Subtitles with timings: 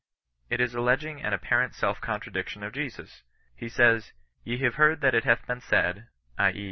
[0.49, 3.21] It is alleging an apparent self contradiction of Jesus.
[3.55, 6.07] He says," Ye have heard that it hath been said
[6.39, 6.49] (i.
[6.53, 6.59] e.